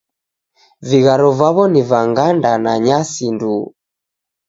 [0.89, 3.53] Vigharo vawo ni va nganda na nyasi ndu